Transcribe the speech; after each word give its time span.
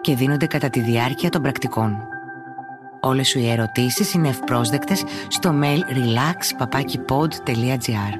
και 0.00 0.14
δίνονται 0.14 0.46
κατά 0.46 0.70
τη 0.70 0.80
διάρκεια 0.80 1.30
των 1.30 1.42
πρακτικών. 1.42 2.08
Όλες 3.00 3.28
σου 3.28 3.38
οι 3.38 3.50
ερωτήσεις 3.50 4.12
είναι 4.12 4.28
ευπρόσδεκτες 4.28 5.04
στο 5.28 5.60
mail 5.62 5.80
relax.papakipod.gr 5.80 8.14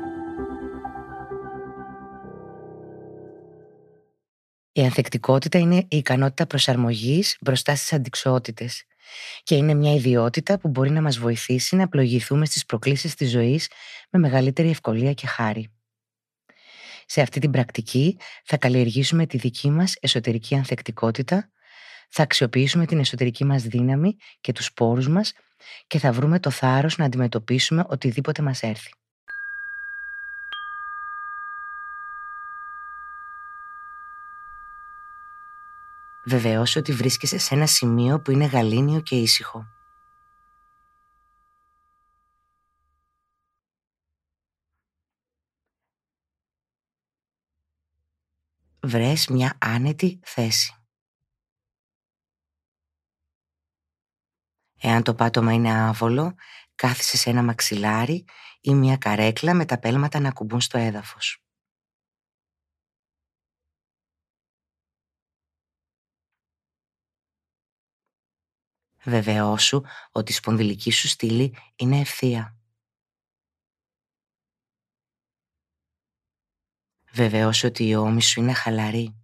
Η 4.73 4.83
ανθεκτικότητα 4.83 5.59
είναι 5.59 5.77
η 5.77 5.97
ικανότητα 5.97 6.47
προσαρμογής 6.47 7.37
μπροστά 7.41 7.74
στις 7.74 7.93
αντικσότητες 7.93 8.85
και 9.43 9.55
είναι 9.55 9.74
μια 9.74 9.95
ιδιότητα 9.95 10.59
που 10.59 10.69
μπορεί 10.69 10.91
να 10.91 11.02
μας 11.02 11.19
βοηθήσει 11.19 11.77
να 11.77 11.88
πλογηθούμε 11.88 12.47
στις 12.47 12.65
προκλήσεις 12.65 13.15
της 13.15 13.30
ζωής 13.30 13.71
με 14.10 14.19
μεγαλύτερη 14.19 14.71
ευκολία 14.71 15.12
και 15.12 15.27
χάρη. 15.27 15.73
Σε 17.07 17.21
αυτή 17.21 17.41
την 17.41 17.51
πρακτική 17.51 18.19
θα 18.45 18.57
καλλιεργήσουμε 18.57 19.27
τη 19.27 19.38
δική 19.38 19.71
μας 19.71 19.95
εσωτερική 20.01 20.55
ανθεκτικότητα, 20.55 21.51
θα 22.10 22.23
αξιοποιήσουμε 22.23 22.87
την 22.87 22.98
εσωτερική 22.98 23.45
μας 23.45 23.62
δύναμη 23.62 24.16
και 24.41 24.52
τους 24.52 24.73
πόρους 24.73 25.09
μας 25.09 25.32
και 25.87 25.98
θα 25.98 26.12
βρούμε 26.12 26.40
το 26.40 26.51
θάρρος 26.51 26.96
να 26.96 27.04
αντιμετωπίσουμε 27.04 27.85
οτιδήποτε 27.88 28.43
μας 28.43 28.62
έρθει. 28.62 28.90
Βεβαιώσου 36.24 36.80
ότι 36.80 36.93
βρίσκεσαι 36.93 37.38
σε 37.38 37.54
ένα 37.54 37.66
σημείο 37.66 38.20
που 38.20 38.30
είναι 38.30 38.45
γαλήνιο 38.45 39.01
και 39.01 39.16
ήσυχο. 39.16 39.66
βρες 48.82 49.26
μια 49.26 49.57
άνετη 49.59 50.20
θέση. 50.23 50.79
Εάν 54.82 55.02
το 55.02 55.14
πάτωμα 55.14 55.52
είναι 55.52 55.73
άβολο, 55.73 56.34
κάθισε 56.74 57.16
σε 57.16 57.30
ένα 57.30 57.42
μαξιλάρι 57.42 58.24
ή 58.60 58.74
μια 58.74 58.96
καρέκλα 58.96 59.54
με 59.54 59.64
τα 59.64 59.78
πέλματα 59.78 60.20
να 60.20 60.28
ακουμπούν 60.28 60.60
στο 60.60 60.78
έδαφος. 60.78 61.45
Βεβαιώσου 69.04 69.82
ότι 70.10 70.32
η 70.32 70.34
σπονδυλική 70.34 70.91
σου 70.91 71.08
στήλη 71.08 71.56
είναι 71.76 72.00
ευθεία. 72.00 72.56
Βεβαιώσου 77.12 77.66
ότι 77.66 77.88
η 77.88 77.94
ώμη 77.94 78.22
σου 78.22 78.41
είναι 78.41 78.53
χαλαρή. 78.53 79.14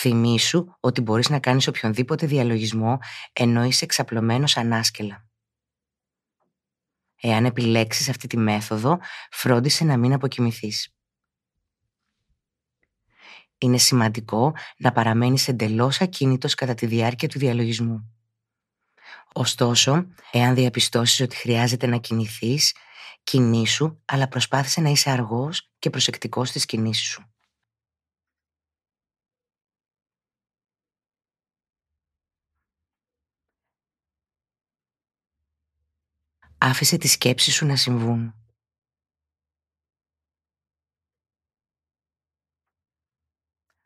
Θυμήσου 0.00 0.66
ότι 0.80 1.00
μπορείς 1.00 1.28
να 1.28 1.38
κάνεις 1.38 1.66
οποιονδήποτε 1.66 2.26
διαλογισμό 2.26 2.98
ενώ 3.32 3.64
είσαι 3.64 3.84
εξαπλωμένος 3.84 4.56
ανάσκελα. 4.56 5.26
Εάν 7.20 7.44
επιλέξεις 7.44 8.08
αυτή 8.08 8.26
τη 8.26 8.36
μέθοδο, 8.36 8.98
φρόντισε 9.30 9.84
να 9.84 9.96
μην 9.96 10.12
αποκοιμηθείς. 10.12 10.94
Είναι 13.58 13.78
σημαντικό 13.78 14.54
να 14.76 14.92
παραμένεις 14.92 15.48
εντελώς 15.48 16.00
ακίνητος 16.00 16.54
κατά 16.54 16.74
τη 16.74 16.86
διάρκεια 16.86 17.28
του 17.28 17.38
διαλογισμού. 17.38 18.12
Ωστόσο, 19.32 20.06
εάν 20.30 20.54
διαπιστώσεις 20.54 21.20
ότι 21.20 21.36
χρειάζεται 21.36 21.86
να 21.86 21.96
κινηθείς, 21.96 22.74
κινήσου, 23.22 23.98
αλλά 24.04 24.28
προσπάθησε 24.28 24.80
να 24.80 24.88
είσαι 24.88 25.10
αργός 25.10 25.70
και 25.78 25.90
προσεκτικός 25.90 26.48
στις 26.48 26.64
κινήσεις 26.64 27.08
σου. 27.08 27.32
Άφησε 36.60 36.96
τις 36.96 37.12
σκέψεις 37.12 37.54
σου 37.54 37.66
να 37.66 37.76
συμβούν. 37.76 38.34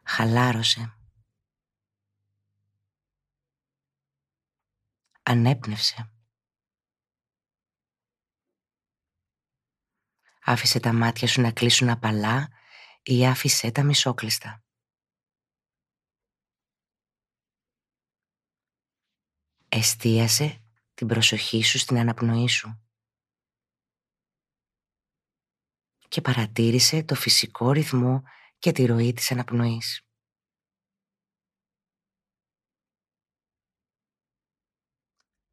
Χαλάρωσε. 0.03 0.97
Ανέπνευσε. 5.23 6.13
Άφησε 10.45 10.81
τα 10.81 10.93
μάτια 10.93 11.29
σου 11.29 11.41
να 11.41 11.53
κλείσουν 11.53 11.89
απαλά 11.89 12.49
ή 13.03 13.27
άφησε 13.27 13.71
τα 13.71 13.83
μισόκλειστα. 13.83 14.65
Εστίασε 19.69 20.62
την 20.95 21.07
προσοχή 21.07 21.63
σου 21.63 21.79
στην 21.79 21.99
αναπνοή 21.99 22.49
σου 22.49 22.83
και 26.09 26.21
παρατήρησε 26.21 27.05
το 27.05 27.15
φυσικό 27.15 27.73
ρυθμό 27.73 28.23
και 28.59 28.73
τη 28.73 28.85
ροή 28.85 29.13
της 29.13 29.31
αναπνοής. 29.31 30.07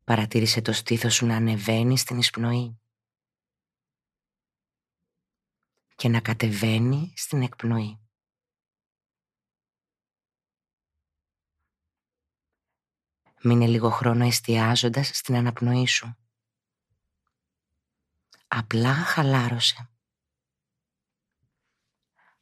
Παρατήρησε 0.03 0.61
το 0.61 0.73
στήθος 0.73 1.13
σου 1.15 1.25
να 1.25 1.35
ανεβαίνει 1.35 1.97
στην 1.97 2.17
εισπνοή 2.17 2.79
και 5.95 6.09
να 6.09 6.21
κατεβαίνει 6.21 7.13
στην 7.15 7.41
εκπνοή. 7.41 8.08
Μείνε 13.41 13.67
λίγο 13.67 13.89
χρόνο 13.89 14.25
εστιάζοντας 14.25 15.07
στην 15.13 15.35
αναπνοή 15.35 15.87
σου. 15.87 16.15
Απλά 18.47 18.93
χαλάρωσε. 18.93 19.89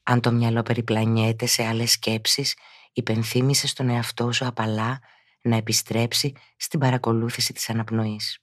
Αν 0.04 0.22
το 0.22 0.32
μυαλό 0.32 0.64
περιπλανιέται 0.64 1.46
σε 1.46 1.66
άλλες 1.66 1.92
σκέψεις, 1.92 2.58
υπενθύμησε 2.94 3.68
στον 3.68 3.90
εαυτό 3.90 4.32
σου 4.32 4.46
απαλά 4.46 5.02
να 5.42 5.56
επιστρέψει 5.56 6.34
στην 6.58 6.80
παρακολούθηση 6.80 7.54
της 7.54 7.70
αναπνοής. 7.70 8.40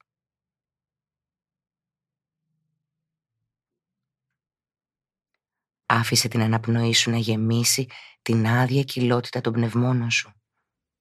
Άφησε 5.87 6.29
την 6.29 6.41
αναπνοή 6.41 6.95
σου 6.95 7.11
να 7.11 7.17
γεμίσει 7.17 7.89
την 8.23 8.47
άδεια 8.47 8.83
κοιλότητα 8.83 9.41
των 9.41 9.53
πνευμόνων 9.53 10.11
σου. 10.11 10.33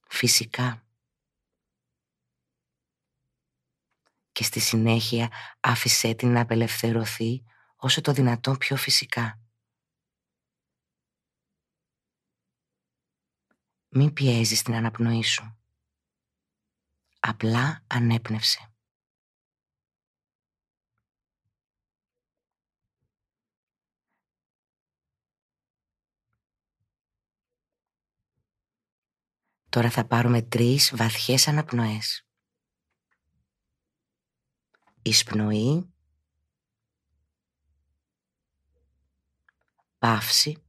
Φυσικά. 0.08 0.84
Και 4.34 4.44
στη 4.44 4.60
συνέχεια 4.60 5.32
άφησέ 5.60 6.14
την 6.14 6.32
να 6.32 6.42
απελευθερωθεί 6.42 7.44
όσο 7.76 8.02
το 8.02 8.12
δυνατόν 8.12 8.58
πιο 8.58 8.76
φυσικά. 8.76 9.40
Μην 13.90 14.14
πιέζεις 14.14 14.62
την 14.62 14.74
αναπνοή 14.76 15.24
σου. 15.24 15.58
Απλά 17.20 17.84
ανέπνευσε. 17.88 18.74
Τώρα 29.70 29.90
θα 29.90 30.06
πάρουμε 30.06 30.42
τρεις 30.42 30.94
βαθιές 30.96 31.48
αναπνοές. 31.48 32.23
Εισπνοή. 35.04 35.94
Παύση. 39.98 40.64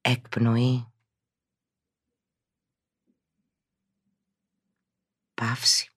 Εκπνοή. 0.00 0.86
Παύση. 5.34 5.90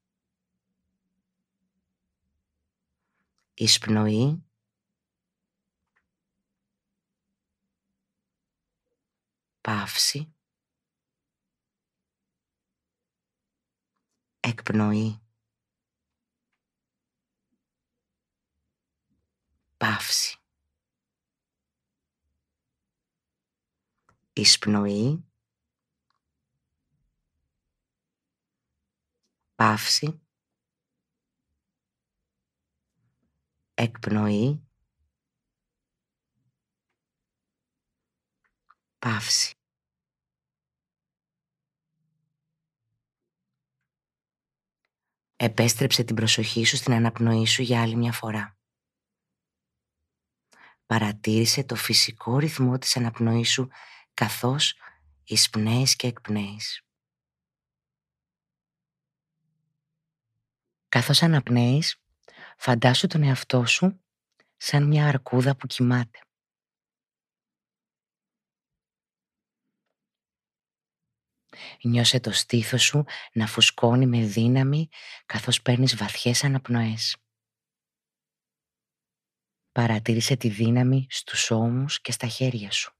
εισπνοή, 3.60 4.44
παύση, 9.62 10.34
εκπνοή, 14.60 15.22
παύση. 19.78 20.38
Εισπνοή, 24.34 25.24
παύση, 29.56 30.22
εκπνοή, 33.74 34.68
παύση. 39.00 39.59
Επέστρεψε 45.42 46.04
την 46.04 46.16
προσοχή 46.16 46.66
σου 46.66 46.76
στην 46.76 46.94
αναπνοή 46.94 47.46
σου 47.46 47.62
για 47.62 47.82
άλλη 47.82 47.96
μια 47.96 48.12
φορά. 48.12 48.58
Παρατήρησε 50.86 51.64
το 51.64 51.76
φυσικό 51.76 52.38
ρυθμό 52.38 52.78
της 52.78 52.98
αναπνοής 52.98 53.52
σου 53.52 53.70
καθώς 54.14 54.76
εισπνέεις 55.24 55.96
και 55.96 56.08
εκπνέεις. 56.08 56.84
Καθώς 60.90 61.24
αναπνέεις, 61.24 62.02
φαντάσου 62.58 63.08
τον 63.08 63.24
εαυτό 63.24 63.66
σου 63.66 64.02
σαν 64.58 64.88
μια 64.88 65.08
αρκούδα 65.08 65.56
που 65.56 65.68
κοιμάται. 65.68 66.20
Νιώσε 71.84 72.20
το 72.20 72.32
στήθος 72.32 72.84
σου 72.84 73.06
να 73.34 73.48
φουσκώνει 73.48 74.06
με 74.06 74.26
δύναμη 74.26 74.90
καθώς 75.26 75.62
παίρνεις 75.62 75.96
βαθιές 75.96 76.44
αναπνοές. 76.44 77.18
Παρατήρησε 79.72 80.36
τη 80.36 80.50
δύναμη 80.50 81.08
στους 81.10 81.52
ώμους 81.52 82.02
και 82.02 82.12
στα 82.12 82.28
χέρια 82.28 82.72
σου. 82.72 82.94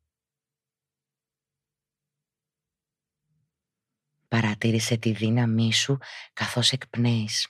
Παρατήρησε 4.28 4.98
τη 4.98 5.12
δύναμή 5.12 5.74
σου 5.74 5.98
καθώς 6.34 6.72
εκπνέεις. 6.72 7.48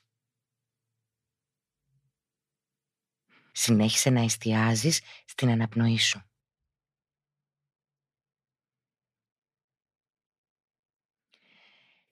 Συνέχισε 3.51 4.09
να 4.09 4.21
εστιάζεις 4.21 5.01
στην 5.25 5.49
αναπνοή 5.49 5.97
σου. 5.97 6.28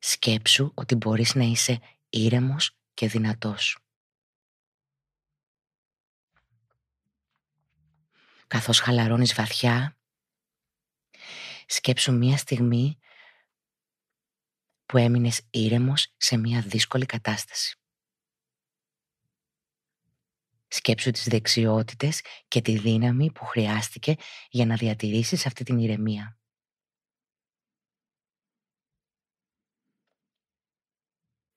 Σκέψου 0.09 0.71
ότι 0.73 0.95
μπορείς 0.95 1.35
να 1.35 1.43
είσαι 1.43 1.79
ήρεμος 2.09 2.77
και 2.93 3.07
δυνατός. 3.07 3.79
Καθώς 8.47 8.79
χαλαρώνεις 8.79 9.33
βαθιά, 9.33 9.97
σκέψου 11.65 12.13
μία 12.13 12.37
στιγμή 12.37 12.97
που 14.85 14.97
έμεινες 14.97 15.47
ήρεμος 15.49 16.13
σε 16.17 16.37
μία 16.37 16.61
δύσκολη 16.61 17.05
κατάσταση. 17.05 17.79
Σκέψου 20.67 21.11
τις 21.11 21.27
δεξιότητες 21.27 22.21
και 22.47 22.61
τη 22.61 22.77
δύναμη 22.77 23.31
που 23.31 23.45
χρειάστηκε 23.45 24.15
για 24.49 24.65
να 24.65 24.75
διατηρήσεις 24.75 25.45
αυτή 25.45 25.63
την 25.63 25.77
ηρεμία. 25.77 26.37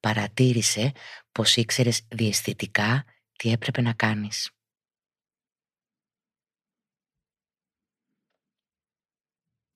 Παρατήρησε 0.00 0.92
πως 1.32 1.56
ήξερες 1.56 2.06
διαισθητικά 2.08 3.04
τι 3.32 3.50
έπρεπε 3.50 3.80
να 3.80 3.92
κάνεις. 3.92 4.50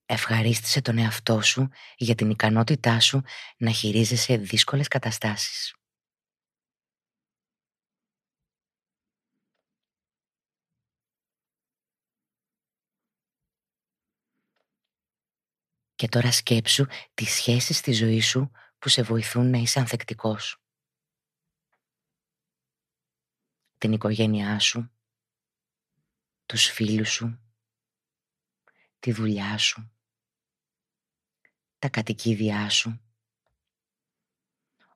Ευχαρίστησε 0.05 0.81
τον 0.81 0.97
εαυτό 0.97 1.41
σου 1.41 1.69
για 1.97 2.15
την 2.15 2.29
ικανότητά 2.29 2.99
σου 2.99 3.21
να 3.57 3.71
χειρίζεσαι 3.71 4.37
δύσκολες 4.37 4.87
καταστάσεις. 4.87 5.75
Και 15.95 16.07
τώρα 16.07 16.31
σκέψου 16.31 16.85
τις 17.13 17.29
σχέσεις 17.29 17.77
στη 17.77 17.91
ζωή 17.91 18.21
σου 18.21 18.51
που 18.85 18.91
σε 18.91 19.01
βοηθούν 19.01 19.49
να 19.49 19.57
είσαι 19.57 19.79
ανθεκτικός. 19.79 20.61
Την 23.77 23.91
οικογένειά 23.91 24.59
σου, 24.59 24.91
τους 26.45 26.65
φίλους 26.65 27.09
σου, 27.11 27.39
τη 28.99 29.11
δουλειά 29.11 29.57
σου, 29.57 29.91
τα 31.79 31.89
κατοικίδια 31.89 32.69
σου, 32.69 33.01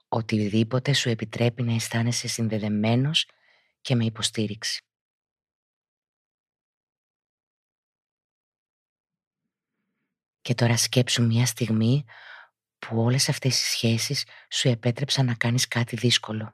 οτιδήποτε 0.07 0.94
σου 0.94 1.09
επιτρέπει 1.09 1.63
να 1.63 1.74
αισθάνεσαι 1.74 2.27
συνδεδεμένος 2.27 3.30
και 3.81 3.95
με 3.95 4.06
υποστήριξη. 4.06 4.83
Και 10.42 10.56
τώρα 10.56 10.77
σκέψου 10.77 11.25
μια 11.25 11.45
στιγμή 11.45 12.06
που 12.79 13.01
όλες 13.01 13.29
αυτές 13.29 13.61
οι 13.61 13.65
σχέσεις 13.65 14.25
σου 14.49 14.67
επέτρεψαν 14.67 15.25
να 15.25 15.35
κάνεις 15.35 15.67
κάτι 15.67 15.95
δύσκολο. 15.95 16.53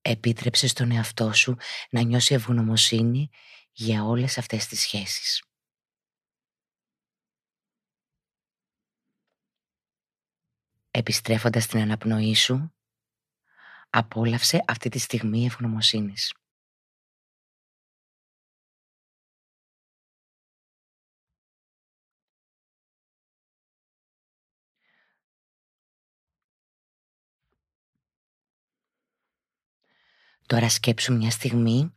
Επίτρεψες 0.00 0.70
στον 0.70 0.90
εαυτό 0.90 1.32
σου 1.32 1.56
να 1.90 2.02
νιώσει 2.02 2.34
ευγνωμοσύνη 2.34 3.30
για 3.72 4.04
όλες 4.04 4.38
αυτές 4.38 4.66
τις 4.66 4.80
σχέσεις. 4.80 5.42
Επιστρέφοντας 10.90 11.66
την 11.66 11.80
αναπνοή 11.80 12.34
σου, 12.34 12.75
απόλαυσε 13.98 14.64
αυτή 14.66 14.88
τη 14.88 14.98
στιγμή 14.98 15.44
ευγνωμοσύνης. 15.44 16.34
Τώρα 30.46 30.68
σκέψου 30.68 31.16
μια 31.16 31.30
στιγμή 31.30 31.96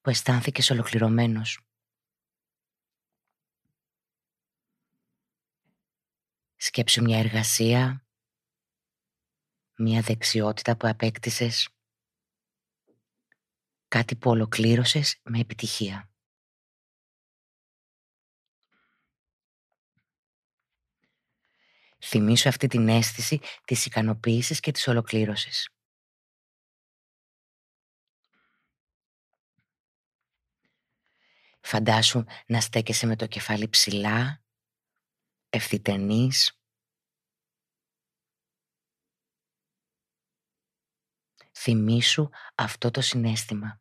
που 0.00 0.10
αισθάνθηκες 0.10 0.70
ολοκληρωμένος. 0.70 1.60
Σκέψου 6.56 7.02
μια 7.02 7.18
εργασία, 7.18 8.04
μια 9.82 10.00
δεξιότητα 10.00 10.76
που 10.76 10.88
απέκτησες, 10.88 11.68
κάτι 13.88 14.16
που 14.16 14.30
ολοκλήρωσες 14.30 15.20
με 15.22 15.38
επιτυχία; 15.38 16.10
Θυμήσου 22.02 22.48
αυτή 22.48 22.66
την 22.66 22.88
αίσθηση 22.88 23.40
της 23.64 23.86
ικανοποίησης 23.86 24.60
και 24.60 24.70
της 24.70 24.88
ολοκλήρωσης. 24.88 25.68
Φαντάσου 31.60 32.24
να 32.46 32.60
στέκεσαι 32.60 33.06
με 33.06 33.16
το 33.16 33.26
κεφάλι 33.26 33.68
ψηλά, 33.68 34.42
ευθυτενής. 35.48 36.59
Θυμήσου 41.62 42.28
αυτό 42.54 42.90
το 42.90 43.00
συνέστημα. 43.00 43.80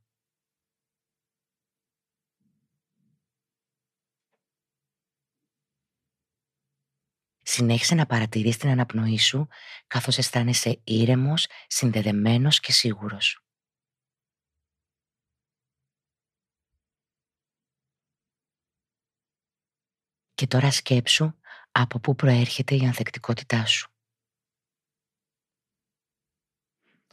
Συνέχισε 7.41 7.95
να 7.95 8.05
παρατηρείς 8.05 8.57
την 8.57 8.69
αναπνοή 8.69 9.17
σου 9.17 9.47
καθώς 9.87 10.17
αισθάνεσαι 10.17 10.81
ήρεμος, 10.83 11.47
συνδεδεμένος 11.67 12.59
και 12.59 12.71
σίγουρος. 12.71 13.43
Και 20.33 20.47
τώρα 20.47 20.71
σκέψου 20.71 21.33
Από 21.71 21.99
πού 21.99 22.15
προέρχεται 22.15 22.75
η 22.75 22.85
ανθεκτικότητά 22.85 23.65
σου. 23.65 23.98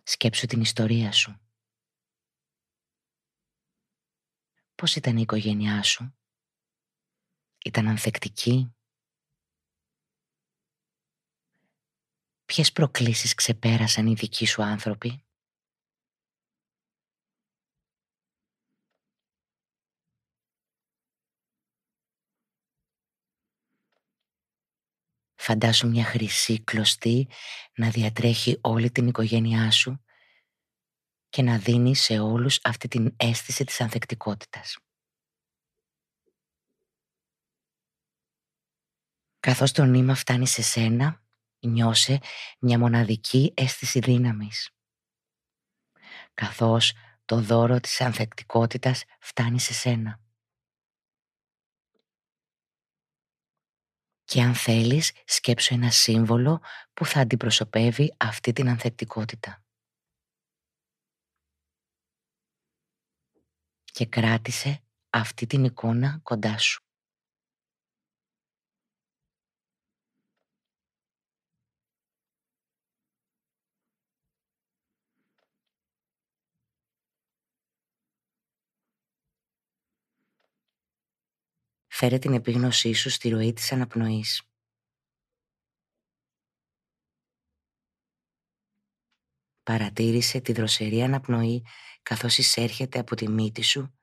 Σκέψου 0.09 0.47
την 0.47 0.61
ιστορία 0.61 1.13
σου. 1.13 1.41
Πώς 4.75 4.97
ήταν 4.97 5.17
η 5.17 5.21
οικογένειά 5.21 5.83
σου; 5.83 6.17
Ήταν 7.65 7.87
ανθεκτική; 7.87 8.75
Ποιες 12.45 12.73
προκλήσεις 12.73 13.35
ξεπέρασαν 13.35 14.07
οι 14.07 14.15
δικοί 14.15 14.47
σου 14.47 14.63
άνθρωποι; 14.63 15.26
Φαντάσου 25.49 25.89
μια 25.89 26.05
χρυσή 26.05 26.65
κλωστή 26.65 27.29
να 27.75 27.91
διατρέχει 27.91 28.59
όλη 28.61 28.91
την 28.91 29.07
οικογένειά 29.07 29.71
σου 29.71 30.05
και 31.29 31.43
να 31.43 31.59
δίνει 31.59 31.97
σε 31.97 32.19
όλους 32.19 32.59
αυτή 32.63 32.89
την 32.89 33.15
αίσθηση 33.17 33.65
της 33.65 33.81
ανθεκτικότητας. 33.81 34.79
Καθώς 39.41 39.73
το 39.73 39.85
νήμα 39.85 40.15
φτάνει 40.15 40.47
σε 40.47 40.63
σένα, 40.63 41.25
νιώσε 41.59 42.21
μια 42.61 42.79
μοναδική 42.79 43.53
αίσθηση 43.57 43.99
δύναμης. 43.99 44.71
Καθώς 46.35 46.93
το 47.25 47.41
δώρο 47.41 47.81
της 47.81 48.01
ανθεκτικότητας 48.01 49.05
φτάνει 49.21 49.61
σε 49.61 49.73
σένα. 49.73 50.26
Και 54.27 54.43
αν 54.43 54.55
θέλεις, 54.55 55.13
σκέψου 55.25 55.75
ένα 55.75 55.91
σύμβολο 55.91 56.61
που 56.95 57.05
θα 57.07 57.21
αντιπροσωπεύει 57.21 58.15
αυτή 58.17 58.53
την 58.53 58.69
ανθεκτικότητα. 58.69 59.65
Και 63.85 64.07
κράτησε 64.07 64.83
αυτή 65.11 65.47
την 65.47 65.65
εικόνα 65.65 66.21
κοντά 66.23 66.59
σου. 66.59 66.86
Φέρε 81.99 82.19
την 82.19 82.33
επίγνωσή 82.33 82.93
σου 82.93 83.11
στη 83.11 83.29
ροή 83.29 83.53
της 83.53 83.73
αναπνοής. 83.73 84.43
Παρατήρησε 89.63 90.41
τη 90.41 90.53
δροσερή 90.53 91.03
αναπνοή 91.03 91.65
καθώς 92.03 92.39
εισέρχεται 92.39 92.99
από 92.99 93.17
τη 93.17 93.29
μύτη 93.29 93.63
σου 93.63 93.99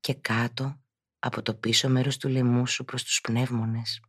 και 0.00 0.14
κάτω 0.14 0.80
από 1.18 1.42
το 1.42 1.54
πίσω 1.54 1.88
μέρος 1.88 2.16
του 2.16 2.28
λαιμού 2.28 2.66
σου 2.66 2.84
προς 2.84 3.04
τους 3.04 3.20
πνεύμονες. 3.20 4.00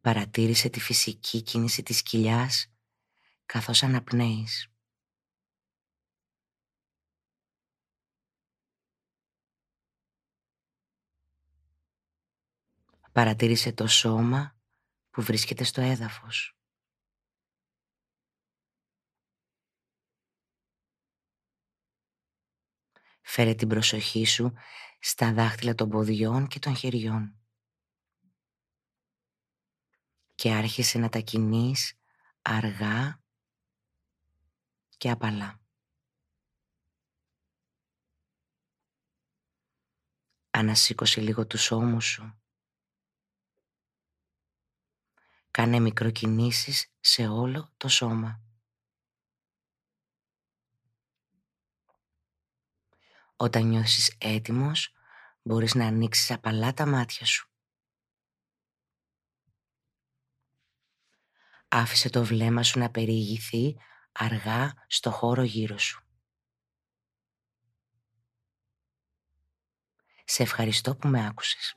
Παρατήρησε 0.00 0.68
τη 0.68 0.80
φυσική 0.80 1.42
κίνηση 1.42 1.82
της 1.82 2.02
κοιλιάς 2.02 2.72
καθώς 3.46 3.82
αναπνέεις. 3.82 4.70
Παρατήρησε 13.16 13.72
το 13.72 13.86
σώμα 13.86 14.56
που 15.10 15.22
βρίσκεται 15.22 15.64
στο 15.64 15.80
έδαφος. 15.80 16.58
Φέρε 23.20 23.54
την 23.54 23.68
προσοχή 23.68 24.24
σου 24.24 24.52
στα 24.98 25.32
δάχτυλα 25.32 25.74
των 25.74 25.88
ποδιών 25.88 26.46
και 26.46 26.58
των 26.58 26.76
χεριών. 26.76 27.40
Και 30.34 30.52
άρχισε 30.52 30.98
να 30.98 31.08
τα 31.08 31.18
κινείς 31.18 31.98
αργά 32.42 33.22
και 34.96 35.10
απαλά. 35.10 35.60
Ανασήκωσε 40.50 41.20
λίγο 41.20 41.46
τους 41.46 41.70
ώμους 41.70 42.04
σου 42.04 42.40
Κάνε 45.56 45.80
μικροκινήσεις 45.80 46.92
σε 47.00 47.28
όλο 47.28 47.72
το 47.76 47.88
σώμα. 47.88 48.40
Όταν 53.36 53.66
νιώσεις 53.66 54.16
έτοιμος, 54.18 54.94
μπορείς 55.42 55.74
να 55.74 55.86
ανοίξεις 55.86 56.30
απαλά 56.30 56.72
τα 56.72 56.86
μάτια 56.86 57.26
σου. 57.26 57.50
Άφησε 61.68 62.10
το 62.10 62.24
βλέμμα 62.24 62.62
σου 62.62 62.78
να 62.78 62.90
περιηγηθεί 62.90 63.76
αργά 64.12 64.84
στο 64.86 65.10
χώρο 65.10 65.42
γύρω 65.42 65.78
σου. 65.78 66.04
Σε 70.24 70.42
ευχαριστώ 70.42 70.96
που 70.96 71.08
με 71.08 71.26
άκουσες. 71.26 71.76